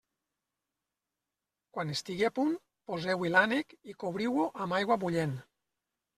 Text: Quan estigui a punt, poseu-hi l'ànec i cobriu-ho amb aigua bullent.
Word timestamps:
Quan 1.75 1.93
estigui 1.97 2.25
a 2.31 2.31
punt, 2.39 2.57
poseu-hi 2.93 3.33
l'ànec 3.35 3.77
i 3.93 3.97
cobriu-ho 4.07 4.49
amb 4.67 4.79
aigua 4.81 5.01
bullent. 5.07 5.39